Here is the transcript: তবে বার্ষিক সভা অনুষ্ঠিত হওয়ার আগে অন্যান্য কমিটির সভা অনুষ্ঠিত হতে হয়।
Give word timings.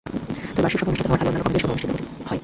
তবে 0.55 0.61
বার্ষিক 0.63 0.79
সভা 0.81 0.89
অনুষ্ঠিত 0.91 1.07
হওয়ার 1.09 1.19
আগে 1.21 1.27
অন্যান্য 1.29 1.43
কমিটির 1.47 1.63
সভা 1.63 1.73
অনুষ্ঠিত 1.73 1.89
হতে 1.91 2.03
হয়। 2.29 2.39